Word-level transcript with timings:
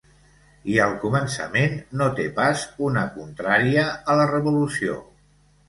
I 0.75 0.79
al 0.85 0.95
començament 1.03 1.75
no 2.01 2.07
té 2.21 2.25
pas 2.41 2.65
una 2.89 3.05
contrària 3.21 3.87
a 4.15 4.19
la 4.23 4.29
revolució. 4.35 5.01